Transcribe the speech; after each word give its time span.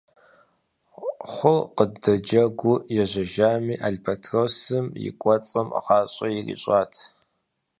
Хъур 1.31 1.61
къыдэджэгуу 1.75 2.77
ежьэжами, 3.01 3.75
албатросым 3.87 4.85
и 5.07 5.09
кӀуэцӀым 5.19 5.67
гъащӀэ 5.85 6.27
ирищӀат. 6.37 6.93